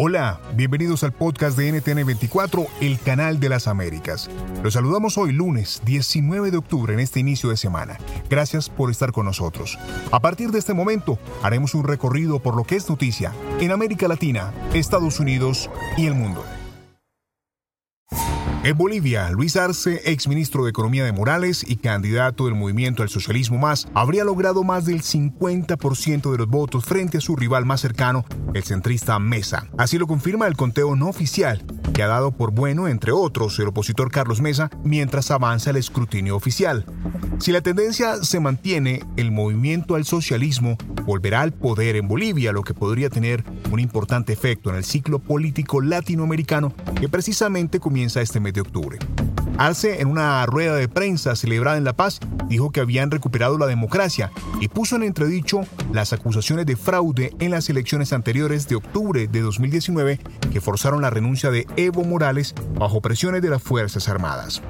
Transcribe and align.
Hola, 0.00 0.38
bienvenidos 0.54 1.02
al 1.02 1.10
podcast 1.10 1.58
de 1.58 1.74
NTN24, 1.74 2.68
el 2.80 3.00
canal 3.00 3.40
de 3.40 3.48
las 3.48 3.66
Américas. 3.66 4.30
Los 4.62 4.74
saludamos 4.74 5.18
hoy 5.18 5.32
lunes 5.32 5.82
19 5.84 6.52
de 6.52 6.56
octubre 6.56 6.94
en 6.94 7.00
este 7.00 7.18
inicio 7.18 7.50
de 7.50 7.56
semana. 7.56 7.98
Gracias 8.30 8.70
por 8.70 8.92
estar 8.92 9.10
con 9.10 9.26
nosotros. 9.26 9.76
A 10.12 10.20
partir 10.20 10.52
de 10.52 10.60
este 10.60 10.72
momento 10.72 11.18
haremos 11.42 11.74
un 11.74 11.82
recorrido 11.82 12.38
por 12.38 12.54
lo 12.54 12.62
que 12.62 12.76
es 12.76 12.88
noticia 12.88 13.32
en 13.58 13.72
América 13.72 14.06
Latina, 14.06 14.52
Estados 14.72 15.18
Unidos 15.18 15.68
y 15.96 16.06
el 16.06 16.14
mundo. 16.14 16.44
En 18.68 18.76
Bolivia, 18.76 19.30
Luis 19.30 19.56
Arce, 19.56 20.02
exministro 20.04 20.62
de 20.62 20.68
Economía 20.68 21.02
de 21.02 21.12
Morales 21.12 21.64
y 21.66 21.76
candidato 21.76 22.44
del 22.44 22.54
movimiento 22.54 23.02
al 23.02 23.08
socialismo 23.08 23.56
más, 23.56 23.88
habría 23.94 24.24
logrado 24.24 24.62
más 24.62 24.84
del 24.84 25.00
50% 25.00 26.30
de 26.30 26.36
los 26.36 26.48
votos 26.48 26.84
frente 26.84 27.16
a 27.16 27.22
su 27.22 27.34
rival 27.34 27.64
más 27.64 27.80
cercano, 27.80 28.26
el 28.52 28.62
centrista 28.64 29.18
Mesa. 29.18 29.68
Así 29.78 29.96
lo 29.96 30.06
confirma 30.06 30.46
el 30.46 30.54
conteo 30.54 30.96
no 30.96 31.08
oficial, 31.08 31.64
que 31.98 32.04
ha 32.04 32.06
dado 32.06 32.30
por 32.30 32.52
bueno, 32.52 32.86
entre 32.86 33.10
otros, 33.10 33.58
el 33.58 33.66
opositor 33.66 34.12
Carlos 34.12 34.40
Mesa, 34.40 34.70
mientras 34.84 35.32
avanza 35.32 35.70
el 35.70 35.76
escrutinio 35.78 36.36
oficial. 36.36 36.84
Si 37.40 37.50
la 37.50 37.60
tendencia 37.60 38.22
se 38.22 38.38
mantiene, 38.38 39.02
el 39.16 39.32
movimiento 39.32 39.96
al 39.96 40.04
socialismo 40.04 40.78
volverá 41.04 41.40
al 41.40 41.52
poder 41.52 41.96
en 41.96 42.06
Bolivia, 42.06 42.52
lo 42.52 42.62
que 42.62 42.72
podría 42.72 43.10
tener 43.10 43.42
un 43.72 43.80
importante 43.80 44.32
efecto 44.32 44.70
en 44.70 44.76
el 44.76 44.84
ciclo 44.84 45.18
político 45.18 45.80
latinoamericano 45.80 46.72
que 47.00 47.08
precisamente 47.08 47.80
comienza 47.80 48.22
este 48.22 48.38
mes 48.38 48.54
de 48.54 48.60
octubre. 48.60 48.98
Arce, 49.58 50.00
en 50.00 50.06
una 50.06 50.46
rueda 50.46 50.76
de 50.76 50.86
prensa 50.86 51.34
celebrada 51.34 51.78
en 51.78 51.82
La 51.82 51.92
Paz, 51.92 52.20
dijo 52.46 52.70
que 52.70 52.78
habían 52.78 53.10
recuperado 53.10 53.58
la 53.58 53.66
democracia 53.66 54.30
y 54.60 54.68
puso 54.68 54.94
en 54.94 55.02
entredicho 55.02 55.62
las 55.92 56.12
acusaciones 56.12 56.64
de 56.64 56.76
fraude 56.76 57.32
en 57.40 57.50
las 57.50 57.68
elecciones 57.68 58.12
anteriores 58.12 58.68
de 58.68 58.76
octubre 58.76 59.26
de 59.26 59.40
2019 59.40 60.20
que 60.52 60.60
forzaron 60.60 61.02
la 61.02 61.10
renuncia 61.10 61.50
de 61.50 61.66
Evo 61.76 62.04
Morales 62.04 62.54
bajo 62.78 63.00
presiones 63.00 63.42
de 63.42 63.50
las 63.50 63.60
Fuerzas 63.60 64.08
Armadas. 64.08 64.62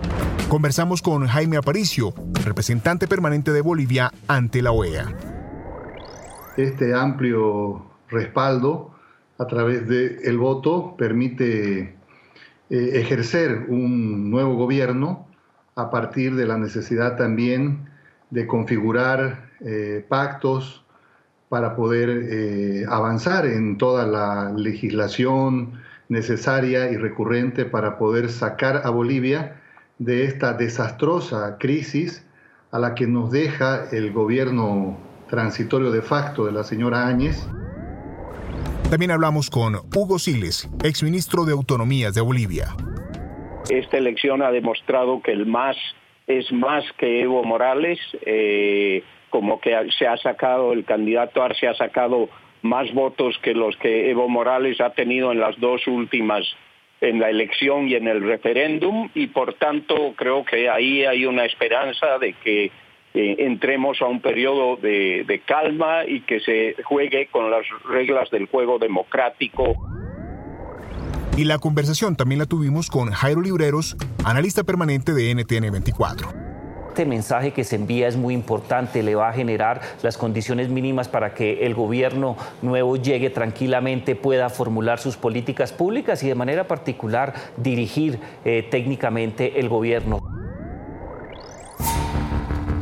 Conversamos 0.48 1.02
con 1.02 1.27
Jaime 1.27 1.58
Aparicio, 1.58 2.14
representante 2.42 3.07
permanente 3.07 3.52
de 3.52 3.61
Bolivia 3.61 4.11
ante 4.27 4.62
la 4.62 4.73
OEA. 4.73 5.14
Este 6.57 6.95
amplio 6.95 7.85
respaldo 8.08 8.95
a 9.36 9.46
través 9.46 9.86
del 9.86 10.39
voto 10.39 10.96
permite 10.96 11.98
eh, 12.70 12.90
ejercer 12.95 13.67
un 13.68 14.30
nuevo 14.30 14.55
gobierno 14.56 15.27
a 15.74 15.90
partir 15.90 16.34
de 16.34 16.46
la 16.46 16.58
necesidad 16.58 17.17
también 17.17 17.89
de 18.30 18.46
configurar 18.46 19.51
eh, 19.61 20.05
pactos 20.08 20.84
para 21.48 21.74
poder 21.74 22.11
eh, 22.11 22.84
avanzar 22.89 23.46
en 23.46 23.79
toda 23.79 24.06
la 24.06 24.52
legislación 24.52 25.80
necesaria 26.08 26.90
y 26.90 26.96
recurrente 26.96 27.64
para 27.64 27.98
poder 27.98 28.30
sacar 28.30 28.83
a 28.85 28.90
Bolivia 28.90 29.61
de 29.98 30.24
esta 30.24 30.52
desastrosa 30.52 31.56
crisis 31.58 32.24
a 32.70 32.79
la 32.79 32.95
que 32.95 33.06
nos 33.06 33.30
deja 33.30 33.89
el 33.90 34.12
gobierno 34.12 34.98
transitorio 35.29 35.90
de 35.90 36.02
facto 36.02 36.45
de 36.45 36.52
la 36.52 36.64
señora 36.64 37.06
Áñez. 37.06 37.46
También 38.90 39.10
hablamos 39.10 39.50
con 39.50 39.74
Hugo 39.94 40.18
Siles, 40.18 40.66
exministro 40.82 41.44
de 41.44 41.52
Autonomías 41.52 42.14
de 42.14 42.22
Bolivia. 42.22 42.68
Esta 43.68 43.98
elección 43.98 44.40
ha 44.40 44.50
demostrado 44.50 45.20
que 45.20 45.32
el 45.32 45.44
MAS 45.44 45.76
es 46.26 46.50
más 46.52 46.84
que 46.96 47.20
Evo 47.20 47.44
Morales, 47.44 47.98
eh, 48.24 49.02
como 49.28 49.60
que 49.60 49.76
se 49.98 50.06
ha 50.06 50.16
sacado, 50.16 50.72
el 50.72 50.86
candidato 50.86 51.42
Arce 51.42 51.68
ha 51.68 51.74
sacado 51.74 52.30
más 52.62 52.90
votos 52.94 53.38
que 53.42 53.52
los 53.52 53.76
que 53.76 54.08
Evo 54.10 54.26
Morales 54.26 54.80
ha 54.80 54.94
tenido 54.94 55.32
en 55.32 55.40
las 55.40 55.60
dos 55.60 55.86
últimas, 55.86 56.46
en 57.02 57.20
la 57.20 57.28
elección 57.28 57.88
y 57.88 57.94
en 57.94 58.08
el 58.08 58.22
referéndum, 58.22 59.10
y 59.14 59.26
por 59.26 59.52
tanto 59.52 60.14
creo 60.16 60.46
que 60.46 60.70
ahí 60.70 61.05
hay 61.05 61.26
una 61.26 61.44
esperanza 61.44 62.18
de 62.18 62.32
que 62.32 62.72
eh, 63.14 63.36
entremos 63.39 64.01
a 64.02 64.07
un 64.07 64.20
periodo 64.20 64.77
de, 64.77 65.24
de 65.27 65.41
calma 65.41 66.05
y 66.07 66.20
que 66.23 66.41
se 66.41 66.77
juegue 66.85 67.29
con 67.30 67.51
las 67.51 67.64
reglas 67.89 68.30
del 68.30 68.46
juego 68.46 68.79
democrático. 68.79 69.74
Y 71.36 71.45
la 71.45 71.58
conversación 71.58 72.17
también 72.17 72.41
la 72.41 72.47
tuvimos 72.47 72.91
con 72.91 73.11
Jairo 73.11 73.41
Libreros, 73.41 73.97
analista 74.24 74.64
permanente 74.64 75.13
de 75.13 75.35
NTN 75.35 75.70
24 75.70 76.48
este 76.98 77.08
mensaje 77.08 77.52
que 77.52 77.63
se 77.63 77.77
envía 77.77 78.08
es 78.08 78.17
muy 78.17 78.35
importante, 78.35 79.05
le 79.05 79.14
va 79.14 79.29
a 79.29 79.33
generar 79.33 79.80
las 80.02 80.18
condiciones 80.18 80.68
mínimas 80.68 81.07
para 81.07 81.33
que 81.33 81.64
el 81.64 81.73
gobierno 81.73 82.36
nuevo 82.61 82.97
llegue 82.97 83.30
tranquilamente, 83.30 84.17
pueda 84.17 84.51
formular 84.51 84.98
sus 84.98 85.17
políticas 85.17 85.73
públicas 85.73 86.24
y 86.24 86.27
de 86.27 86.35
manera 86.35 86.67
particular 86.67 87.35
dirigir 87.57 88.18
eh, 88.45 88.67
técnicamente 88.68 89.61
el 89.61 89.68
gobierno. 89.68 90.27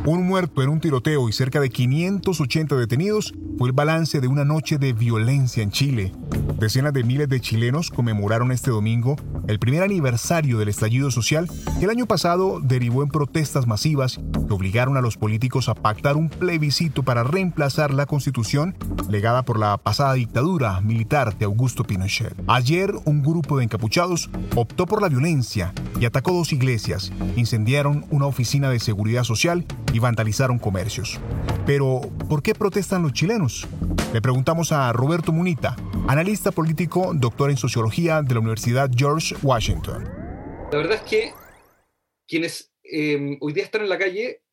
Un 0.07 0.25
muerto 0.25 0.63
en 0.63 0.69
un 0.69 0.79
tiroteo 0.79 1.27
y 1.27 1.33
cerca 1.33 1.59
de 1.59 1.69
580 1.69 2.77
detenidos 2.77 3.33
fue 3.57 3.67
el 3.67 3.73
balance 3.73 4.21
de 4.21 4.29
una 4.29 4.45
noche 4.45 4.77
de 4.77 4.93
violencia 4.93 5.61
en 5.61 5.69
Chile. 5.69 6.13
Decenas 6.57 6.93
de 6.93 7.03
miles 7.03 7.27
de 7.27 7.41
chilenos 7.41 7.91
conmemoraron 7.91 8.53
este 8.53 8.71
domingo 8.71 9.17
el 9.47 9.59
primer 9.59 9.83
aniversario 9.83 10.59
del 10.59 10.69
estallido 10.69 11.11
social 11.11 11.49
que 11.77 11.83
el 11.83 11.91
año 11.91 12.05
pasado 12.05 12.61
derivó 12.61 13.03
en 13.03 13.09
protestas 13.09 13.67
masivas 13.67 14.21
que 14.47 14.53
obligaron 14.53 14.95
a 14.95 15.01
los 15.01 15.17
políticos 15.17 15.67
a 15.67 15.75
pactar 15.75 16.15
un 16.15 16.29
plebiscito 16.29 17.03
para 17.03 17.23
reemplazar 17.23 17.93
la 17.93 18.05
constitución 18.05 18.77
legada 19.09 19.43
por 19.43 19.59
la 19.59 19.77
pasada 19.77 20.13
dictadura 20.13 20.79
militar 20.79 21.37
de 21.37 21.43
Augusto 21.43 21.83
Pinochet. 21.83 22.33
Ayer 22.47 22.93
un 23.03 23.23
grupo 23.23 23.57
de 23.57 23.65
encapuchados 23.65 24.29
optó 24.55 24.85
por 24.85 25.01
la 25.01 25.09
violencia 25.09 25.73
y 25.99 26.05
atacó 26.05 26.31
dos 26.31 26.53
iglesias, 26.53 27.11
incendiaron 27.35 28.05
una 28.11 28.27
oficina 28.27 28.69
de 28.69 28.79
seguridad 28.79 29.23
social 29.23 29.65
y 29.93 29.99
vandalizaron 29.99 30.59
comercios. 30.59 31.19
Pero, 31.65 32.01
¿por 32.29 32.43
qué 32.43 32.53
protestan 32.53 33.03
los 33.03 33.13
chilenos? 33.13 33.67
Le 34.13 34.21
preguntamos 34.21 34.71
a 34.71 34.91
Roberto 34.93 35.31
Munita, 35.31 35.75
analista 36.07 36.51
político, 36.51 37.11
doctor 37.13 37.49
en 37.49 37.57
sociología 37.57 38.21
de 38.21 38.33
la 38.33 38.39
Universidad 38.39 38.89
George 38.95 39.35
Washington. 39.41 40.03
La 40.71 40.77
verdad 40.77 40.95
es 40.95 41.09
que 41.09 41.33
quienes 42.27 42.71
em, 42.83 43.37
hoy 43.41 43.53
día 43.53 43.63
están 43.63 43.81
en 43.81 43.89
la 43.89 43.97
calle 43.97 44.43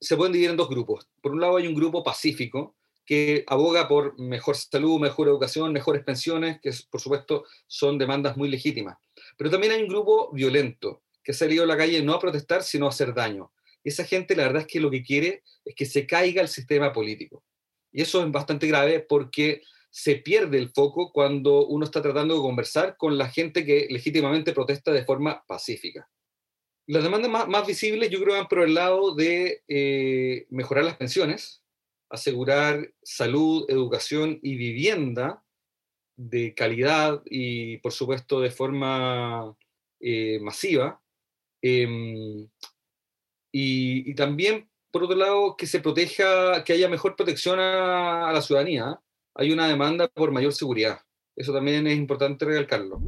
se 0.00 0.16
pueden 0.16 0.32
dividir 0.32 0.50
en 0.50 0.56
dos 0.56 0.68
grupos. 0.68 1.08
Por 1.22 1.32
un 1.32 1.40
lado 1.40 1.56
hay 1.56 1.66
un 1.66 1.74
grupo 1.74 2.02
pacífico 2.02 2.76
que 3.04 3.44
aboga 3.48 3.88
por 3.88 4.18
mejor 4.18 4.56
salud, 4.56 5.00
mejor 5.00 5.28
educación, 5.28 5.72
mejores 5.72 6.04
pensiones, 6.04 6.60
que 6.62 6.70
por 6.90 7.00
supuesto 7.00 7.44
son 7.66 7.98
demandas 7.98 8.36
muy 8.36 8.48
legítimas. 8.48 8.98
Pero 9.40 9.50
también 9.50 9.72
hay 9.72 9.82
un 9.82 9.88
grupo 9.88 10.30
violento 10.32 11.02
que 11.24 11.32
ha 11.32 11.34
salido 11.34 11.64
a 11.64 11.66
la 11.66 11.76
calle 11.78 12.02
no 12.02 12.12
a 12.12 12.20
protestar, 12.20 12.62
sino 12.62 12.84
a 12.84 12.90
hacer 12.90 13.14
daño 13.14 13.50
esa 13.84 14.04
gente 14.04 14.36
la 14.36 14.44
verdad 14.44 14.62
es 14.62 14.68
que 14.68 14.80
lo 14.80 14.90
que 14.90 15.02
quiere 15.02 15.42
es 15.64 15.74
que 15.74 15.86
se 15.86 16.06
caiga 16.06 16.42
el 16.42 16.48
sistema 16.48 16.92
político. 16.92 17.44
Y 17.92 18.02
eso 18.02 18.24
es 18.24 18.30
bastante 18.30 18.66
grave 18.66 19.00
porque 19.00 19.62
se 19.90 20.16
pierde 20.16 20.58
el 20.58 20.70
foco 20.70 21.10
cuando 21.12 21.66
uno 21.66 21.84
está 21.84 22.00
tratando 22.00 22.34
de 22.34 22.40
conversar 22.40 22.96
con 22.96 23.18
la 23.18 23.28
gente 23.28 23.64
que 23.64 23.88
legítimamente 23.90 24.52
protesta 24.52 24.92
de 24.92 25.04
forma 25.04 25.42
pacífica. 25.46 26.08
Las 26.86 27.02
demandas 27.02 27.48
más, 27.48 27.66
visibles 27.66 28.10
yo 28.10 28.20
creo 28.20 28.34
van 28.34 28.48
por 28.48 28.62
el 28.62 28.74
lado 28.74 29.14
de 29.14 29.62
eh, 29.68 30.46
mejorar 30.50 30.84
las 30.84 30.96
pensiones, 30.96 31.62
asegurar 32.08 32.92
salud, 33.02 33.64
educación 33.68 34.38
y 34.42 34.56
vivienda 34.56 35.42
de 36.20 36.54
calidad 36.54 37.22
y, 37.24 37.78
por 37.78 37.92
supuesto, 37.92 38.40
de 38.40 38.50
forma 38.50 39.56
masiva. 40.40 41.00
Em, 41.62 42.48
y, 43.52 44.14
también, 44.14 44.68
por 44.90 45.04
otro 45.04 45.16
lado, 45.16 45.56
que 45.56 45.66
se 45.66 45.80
proteja, 45.80 46.64
que 46.64 46.72
haya 46.74 46.88
mejor 46.88 47.16
protección 47.16 47.58
a, 47.58 48.30
la 48.32 48.42
ciudadanía. 48.42 49.00
Hay 49.34 49.52
una 49.52 49.68
demanda 49.68 50.08
por 50.08 50.30
mayor 50.30 50.52
seguridad. 50.52 51.00
Eso 51.36 51.52
también 51.52 51.86
es 51.86 51.96
importante 51.96 52.44
recalcarlo. 52.44 53.00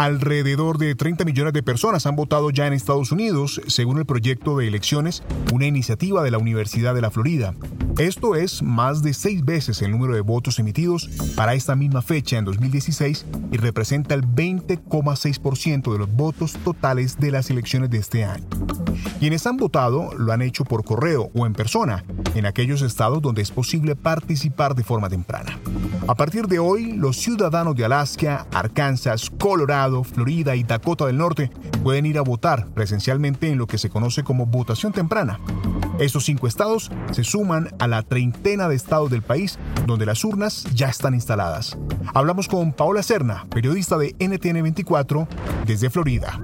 Alrededor 0.00 0.78
de 0.78 0.94
30 0.94 1.26
millones 1.26 1.52
de 1.52 1.62
personas 1.62 2.06
han 2.06 2.16
votado 2.16 2.48
ya 2.48 2.66
en 2.66 2.72
Estados 2.72 3.12
Unidos, 3.12 3.60
según 3.66 3.98
el 3.98 4.06
proyecto 4.06 4.56
de 4.56 4.66
elecciones, 4.66 5.22
una 5.52 5.66
iniciativa 5.66 6.22
de 6.22 6.30
la 6.30 6.38
Universidad 6.38 6.94
de 6.94 7.02
la 7.02 7.10
Florida. 7.10 7.52
Esto 7.98 8.34
es 8.34 8.62
más 8.62 9.02
de 9.02 9.12
seis 9.12 9.44
veces 9.44 9.82
el 9.82 9.90
número 9.90 10.14
de 10.14 10.22
votos 10.22 10.58
emitidos 10.58 11.10
para 11.36 11.52
esta 11.52 11.76
misma 11.76 12.00
fecha 12.00 12.38
en 12.38 12.46
2016 12.46 13.26
y 13.52 13.58
representa 13.58 14.14
el 14.14 14.26
20,6% 14.26 15.92
de 15.92 15.98
los 15.98 16.10
votos 16.10 16.54
totales 16.64 17.20
de 17.20 17.32
las 17.32 17.50
elecciones 17.50 17.90
de 17.90 17.98
este 17.98 18.24
año. 18.24 18.46
Quienes 19.18 19.46
han 19.46 19.56
votado 19.56 20.10
lo 20.16 20.32
han 20.32 20.42
hecho 20.42 20.64
por 20.64 20.84
correo 20.84 21.30
o 21.34 21.46
en 21.46 21.52
persona, 21.52 22.04
en 22.34 22.46
aquellos 22.46 22.82
estados 22.82 23.20
donde 23.20 23.42
es 23.42 23.50
posible 23.50 23.96
participar 23.96 24.74
de 24.74 24.84
forma 24.84 25.08
temprana. 25.08 25.58
A 26.08 26.14
partir 26.14 26.46
de 26.46 26.58
hoy, 26.58 26.92
los 26.92 27.16
ciudadanos 27.18 27.76
de 27.76 27.84
Alaska, 27.84 28.46
Arkansas, 28.52 29.30
Colorado, 29.30 30.04
Florida 30.04 30.56
y 30.56 30.62
Dakota 30.62 31.06
del 31.06 31.18
Norte 31.18 31.50
pueden 31.82 32.06
ir 32.06 32.18
a 32.18 32.22
votar 32.22 32.66
presencialmente 32.68 33.50
en 33.50 33.58
lo 33.58 33.66
que 33.66 33.78
se 33.78 33.90
conoce 33.90 34.24
como 34.24 34.46
votación 34.46 34.92
temprana. 34.92 35.38
Estos 35.98 36.24
cinco 36.24 36.46
estados 36.46 36.90
se 37.12 37.24
suman 37.24 37.68
a 37.78 37.86
la 37.86 38.02
treintena 38.02 38.68
de 38.68 38.74
estados 38.74 39.10
del 39.10 39.22
país 39.22 39.58
donde 39.86 40.06
las 40.06 40.24
urnas 40.24 40.64
ya 40.74 40.88
están 40.88 41.14
instaladas. 41.14 41.76
Hablamos 42.14 42.48
con 42.48 42.72
Paola 42.72 43.02
Serna, 43.02 43.46
periodista 43.50 43.98
de 43.98 44.16
NTN 44.18 44.62
24 44.62 45.28
desde 45.66 45.90
Florida. 45.90 46.40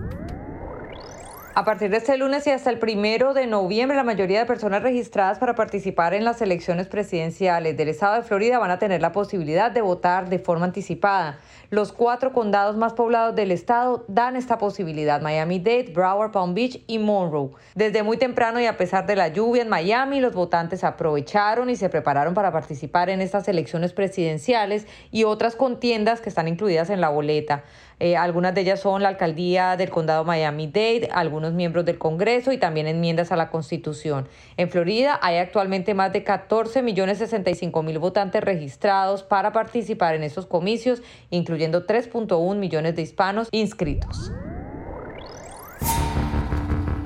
A 1.59 1.65
partir 1.65 1.89
de 1.89 1.97
este 1.97 2.19
lunes 2.19 2.47
y 2.47 2.51
hasta 2.51 2.69
el 2.69 2.79
primero 2.79 3.33
de 3.33 3.47
noviembre, 3.47 3.97
la 3.97 4.05
mayoría 4.05 4.41
de 4.41 4.45
personas 4.45 4.83
registradas 4.83 5.39
para 5.39 5.55
participar 5.55 6.13
en 6.13 6.23
las 6.23 6.43
elecciones 6.43 6.87
presidenciales 6.87 7.79
del 7.79 7.89
estado 7.89 8.17
de 8.17 8.25
Florida 8.25 8.59
van 8.59 8.71
a 8.71 8.79
tener 8.79 9.01
la 9.01 9.13
posibilidad 9.13 9.71
de 9.71 9.81
votar 9.81 10.29
de 10.29 10.39
forma 10.39 10.67
anticipada. 10.67 11.39
Los 11.71 11.95
cuatro 11.95 12.35
condados 12.35 12.77
más 12.77 12.93
poblados 12.93 13.35
del 13.35 13.51
estado 13.53 14.05
dan 14.07 14.37
esta 14.37 14.59
posibilidad, 14.59 15.23
Miami-Dade, 15.23 15.93
Broward, 15.95 16.31
Palm 16.31 16.53
Beach 16.53 16.85
y 16.87 16.99
Monroe. 16.99 17.53
Desde 17.75 18.03
muy 18.03 18.19
temprano 18.19 18.61
y 18.61 18.67
a 18.67 18.77
pesar 18.77 19.07
de 19.07 19.17
la 19.17 19.29
lluvia 19.29 19.63
en 19.63 19.71
Miami, 19.71 20.21
los 20.21 20.35
votantes 20.35 20.85
aprovecharon 20.85 21.71
y 21.71 21.77
se 21.77 21.89
prepararon 21.89 22.35
para 22.35 22.53
participar 22.53 23.09
en 23.09 23.23
estas 23.23 23.49
elecciones 23.49 23.95
presidenciales 23.95 24.87
y 25.11 25.25
otras 25.25 25.57
contiendas 25.57 26.21
que 26.21 26.29
están 26.29 26.49
incluidas 26.49 26.91
en 26.91 27.01
la 27.01 27.09
boleta. 27.09 27.65
Eh, 27.99 28.17
algunas 28.17 28.55
de 28.55 28.61
ellas 28.61 28.81
son 28.81 29.03
la 29.03 29.09
alcaldía 29.09 29.77
del 29.77 29.91
condado 29.91 30.25
Miami-Dade, 30.25 31.09
algunos 31.13 31.55
miembros 31.55 31.85
del 31.85 31.99
Congreso 31.99 32.53
y 32.53 32.59
también 32.59 32.87
enmiendas 32.87 33.33
a 33.33 33.37
la 33.37 33.49
Constitución. 33.51 34.29
En 34.59 34.69
Florida 34.69 35.19
hay 35.23 35.39
actualmente 35.39 35.95
más 35.95 36.13
de 36.13 36.23
14 36.23 36.83
millones 36.83 37.19
65 37.19 37.83
mil 37.83 37.99
votantes 37.99 38.45
registrados 38.45 39.23
para 39.23 39.53
participar 39.53 40.15
en 40.15 40.25
estos 40.25 40.47
comicios, 40.47 41.03
incluyendo 41.31 41.87
3.1 41.87 42.57
millones 42.57 42.97
de 42.97 43.03
hispanos 43.03 43.49
inscritos. 43.51 44.31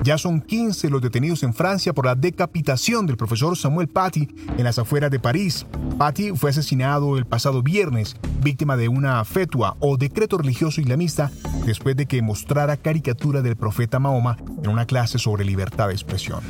Ya 0.03 0.17
son 0.17 0.41
15 0.41 0.89
los 0.89 1.01
detenidos 1.01 1.43
en 1.43 1.53
Francia 1.53 1.93
por 1.93 2.07
la 2.07 2.15
decapitación 2.15 3.05
del 3.05 3.17
profesor 3.17 3.55
Samuel 3.55 3.87
Paty 3.87 4.27
en 4.57 4.63
las 4.63 4.79
afueras 4.79 5.11
de 5.11 5.19
París. 5.19 5.67
Paty 5.99 6.31
fue 6.31 6.49
asesinado 6.49 7.19
el 7.19 7.25
pasado 7.25 7.61
viernes, 7.61 8.17
víctima 8.41 8.77
de 8.77 8.87
una 8.87 9.23
fetua 9.25 9.77
o 9.79 9.97
decreto 9.97 10.39
religioso 10.39 10.81
islamista 10.81 11.29
después 11.67 11.95
de 11.95 12.07
que 12.07 12.23
mostrara 12.23 12.77
caricatura 12.77 13.43
del 13.43 13.55
profeta 13.55 13.99
Mahoma 13.99 14.37
en 14.63 14.71
una 14.71 14.87
clase 14.87 15.19
sobre 15.19 15.45
libertad 15.45 15.89
de 15.89 15.93
expresión. 15.93 16.41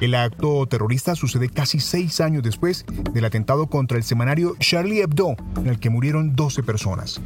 El 0.00 0.14
acto 0.14 0.64
terrorista 0.66 1.16
sucede 1.16 1.48
casi 1.48 1.80
seis 1.80 2.20
años 2.20 2.44
después 2.44 2.86
del 3.12 3.24
atentado 3.24 3.66
contra 3.66 3.98
el 3.98 4.04
semanario 4.04 4.54
Charlie 4.60 5.00
Hebdo, 5.00 5.34
en 5.56 5.66
el 5.66 5.80
que 5.80 5.90
murieron 5.90 6.36
12 6.36 6.62
personas. 6.62 7.20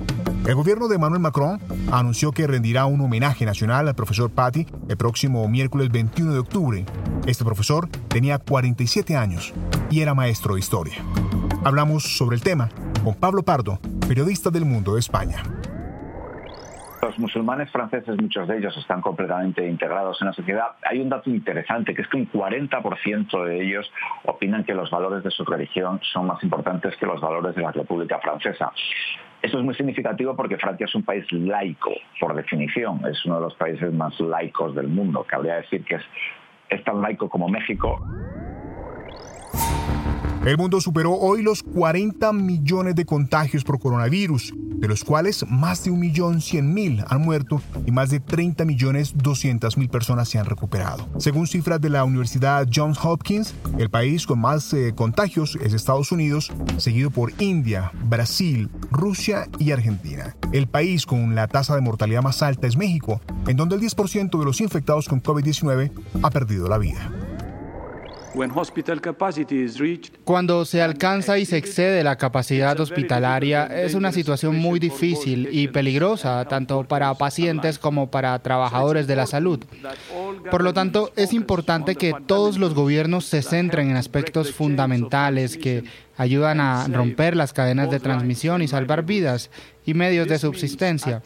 El 0.47 0.55
gobierno 0.55 0.89
de 0.89 0.97
Emmanuel 0.97 1.21
Macron 1.21 1.61
anunció 1.91 2.33
que 2.33 2.47
rendirá 2.47 2.87
un 2.87 3.03
homenaje 3.03 3.45
nacional 3.45 3.89
al 3.89 3.95
profesor 3.95 4.31
Paty 4.31 4.67
el 4.89 4.97
próximo 4.97 5.47
miércoles 5.49 5.91
21 5.91 6.33
de 6.33 6.39
octubre. 6.39 6.87
Este 7.27 7.45
profesor 7.45 7.89
tenía 8.09 8.39
47 8.39 9.17
años 9.17 9.53
y 9.91 10.01
era 10.01 10.15
maestro 10.15 10.55
de 10.55 10.61
historia. 10.61 10.95
Hablamos 11.65 12.17
sobre 12.17 12.37
el 12.37 12.43
tema 12.43 12.71
con 13.05 13.15
Pablo 13.15 13.43
Pardo, 13.43 13.81
periodista 14.09 14.49
del 14.51 14.65
Mundo 14.65 14.95
de 14.95 15.01
España. 15.01 15.43
Los 17.03 17.19
musulmanes 17.19 17.69
franceses, 17.73 18.17
muchos 18.21 18.47
de 18.47 18.59
ellos 18.59 18.77
están 18.77 19.01
completamente 19.01 19.67
integrados 19.67 20.23
en 20.23 20.29
la 20.29 20.33
sociedad. 20.35 20.77
Hay 20.89 21.01
un 21.01 21.09
dato 21.09 21.31
interesante, 21.31 21.95
que 21.95 22.03
es 22.03 22.09
que 22.09 22.17
un 22.17 22.31
40% 22.31 23.45
de 23.45 23.61
ellos 23.61 23.91
opinan 24.25 24.63
que 24.63 24.73
los 24.73 24.89
valores 24.89 25.25
de 25.25 25.33
su 25.33 25.45
religión 25.45 25.99
son 26.13 26.29
más 26.29 26.41
importantes 26.45 26.97
que 26.97 27.07
los 27.07 27.21
valores 27.21 27.57
de 27.57 27.63
la 27.63 27.73
República 27.73 28.21
Francesa. 28.21 28.73
Eso 29.43 29.59
es 29.59 29.65
muy 29.65 29.75
significativo 29.75 30.37
porque 30.37 30.57
Francia 30.59 30.85
es 30.85 30.95
un 30.95 31.03
país 31.03 31.27
laico, 31.33 31.91
por 32.21 32.37
definición. 32.37 33.05
Es 33.05 33.25
uno 33.25 33.35
de 33.35 33.41
los 33.47 33.55
países 33.57 33.93
más 33.93 34.21
laicos 34.21 34.73
del 34.77 34.87
mundo. 34.87 35.25
Cabría 35.25 35.57
decir 35.57 35.85
que 35.85 35.97
es, 35.97 36.03
es 36.69 36.85
tan 36.85 37.03
laico 37.03 37.29
como 37.29 37.49
México. 37.49 38.01
El 40.45 40.59
mundo 40.59 40.81
superó 40.81 41.13
hoy 41.13 41.41
los 41.41 41.63
40 41.63 42.33
millones 42.33 42.97
de 42.97 43.05
contagios 43.05 43.63
por 43.63 43.79
coronavirus, 43.79 44.53
de 44.75 44.89
los 44.89 45.05
cuales 45.05 45.45
más 45.49 45.85
de 45.85 45.93
1.100.000 45.93 47.05
han 47.09 47.23
muerto 47.23 47.63
y 47.87 47.93
más 47.93 48.11
de 48.11 48.19
30 48.19 48.65
millones 48.65 49.15
personas 49.89 50.29
se 50.29 50.41
han 50.41 50.47
recuperado. 50.47 51.09
Según 51.19 51.47
cifras 51.47 51.81
de 51.81 51.91
la 51.91 52.03
Universidad 52.03 52.67
Johns 52.75 52.99
Hopkins, 53.05 53.55
el 53.79 53.89
país 53.89 54.27
con 54.27 54.41
más 54.41 54.73
eh, 54.73 54.93
contagios 54.97 55.57
es 55.63 55.75
Estados 55.75 56.11
Unidos, 56.11 56.51
seguido 56.77 57.13
por 57.13 57.33
India, 57.41 57.93
Brasil, 58.07 58.69
Rusia 58.91 59.47
y 59.61 59.71
Argentina. 59.71 60.35
El 60.51 60.67
país 60.67 61.07
con 61.07 61.37
la 61.37 61.47
tasa 61.47 61.77
de 61.77 61.83
mortalidad 61.83 62.23
más 62.23 62.43
alta 62.43 62.67
es 62.67 62.77
México, 62.77 63.21
en 63.47 63.57
donde 63.57 63.77
el 63.77 63.81
10% 63.81 64.37
de 64.37 64.45
los 64.45 64.61
infectados 64.61 65.09
con 65.09 65.23
COVID-19 65.23 65.93
ha 66.21 66.31
perdido 66.31 66.69
la 66.69 66.79
vida. 66.79 67.22
Cuando 70.25 70.65
se 70.65 70.83
alcanza 70.83 71.39
y 71.39 71.45
se 71.45 71.57
excede 71.57 72.03
la 72.03 72.17
capacidad 72.17 72.79
hospitalaria, 72.81 73.67
es 73.67 73.95
una 73.95 74.13
situación 74.13 74.57
muy 74.57 74.79
difícil 74.79 75.49
y 75.53 75.69
peligrosa, 75.69 76.45
tanto 76.47 76.85
para 76.85 77.13
pacientes 77.15 77.79
como 77.79 78.11
para 78.11 78.39
trabajadores 78.39 79.07
de 79.07 79.17
la 79.17 79.27
salud. 79.27 79.61
Por 80.51 80.63
lo 80.63 80.73
tanto, 80.73 81.13
es 81.17 81.33
importante 81.33 81.95
que 81.95 82.15
todos 82.27 82.59
los 82.59 82.75
gobiernos 82.75 83.27
se 83.27 83.43
centren 83.43 83.91
en 83.91 83.97
aspectos 83.97 84.53
fundamentales 84.53 85.57
que 85.57 85.85
ayudan 86.23 86.61
a 86.61 86.87
romper 86.87 87.37
las 87.37 87.53
cadenas 87.53 87.91
de 87.91 87.99
transmisión 87.99 88.63
y 88.63 88.69
salvar 88.69 89.05
vidas 89.05 89.51
y 89.85 89.95
medios 89.95 90.29
de 90.29 90.39
subsistencia. 90.39 91.21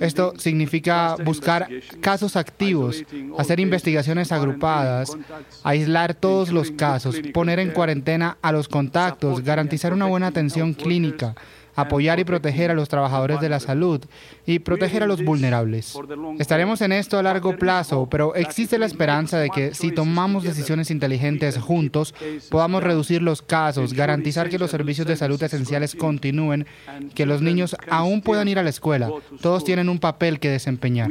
Esto 0.00 0.34
significa 0.36 1.16
buscar 1.24 1.68
casos 2.00 2.34
activos, 2.34 3.04
hacer 3.38 3.60
investigaciones 3.60 4.32
agrupadas, 4.32 5.16
aislar 5.62 6.14
todos 6.14 6.50
los 6.50 6.72
casos, 6.72 7.20
poner 7.32 7.60
en 7.60 7.70
cuarentena 7.70 8.36
a 8.42 8.50
los 8.50 8.68
contactos, 8.68 9.42
garantizar 9.42 9.92
una 9.92 10.06
buena 10.06 10.26
atención 10.26 10.74
clínica 10.74 11.34
apoyar 11.74 12.20
y 12.20 12.24
proteger 12.24 12.70
a 12.70 12.74
los 12.74 12.88
trabajadores 12.88 13.40
de 13.40 13.48
la 13.48 13.60
salud 13.60 14.00
y 14.46 14.60
proteger 14.60 15.02
a 15.02 15.06
los 15.06 15.24
vulnerables. 15.24 15.98
Estaremos 16.38 16.80
en 16.80 16.92
esto 16.92 17.18
a 17.18 17.22
largo 17.22 17.56
plazo, 17.56 18.08
pero 18.10 18.34
existe 18.34 18.78
la 18.78 18.86
esperanza 18.86 19.38
de 19.38 19.50
que 19.50 19.74
si 19.74 19.92
tomamos 19.92 20.44
decisiones 20.44 20.90
inteligentes 20.90 21.58
juntos, 21.58 22.14
podamos 22.50 22.82
reducir 22.82 23.22
los 23.22 23.42
casos, 23.42 23.92
garantizar 23.92 24.48
que 24.48 24.58
los 24.58 24.70
servicios 24.70 25.06
de 25.06 25.16
salud 25.16 25.42
esenciales 25.42 25.94
continúen, 25.94 26.66
que 27.14 27.26
los 27.26 27.42
niños 27.42 27.76
aún 27.90 28.20
puedan 28.22 28.48
ir 28.48 28.58
a 28.58 28.62
la 28.62 28.70
escuela. 28.70 29.10
Todos 29.40 29.64
tienen 29.64 29.88
un 29.88 29.98
papel 29.98 30.40
que 30.40 30.50
desempeñar. 30.50 31.10